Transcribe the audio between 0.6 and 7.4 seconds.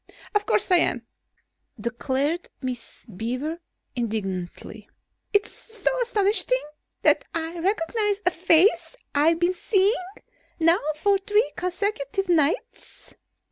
I am," declared Miss Beaver indignantly. "Is it so astonishing that